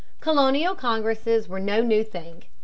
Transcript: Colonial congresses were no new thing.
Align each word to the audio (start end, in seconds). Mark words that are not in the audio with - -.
Colonial 0.19 0.73
congresses 0.73 1.47
were 1.47 1.59
no 1.59 1.81
new 1.83 2.03
thing. 2.03 2.45